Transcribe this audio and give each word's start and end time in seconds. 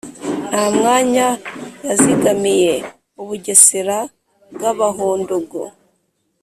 nta 0.49 0.63
mwanya 0.77 1.27
yazigamiye 1.87 2.73
u 3.21 3.23
bugesera 3.27 3.97
bw' 4.53 4.67
abahondogo. 4.71 5.61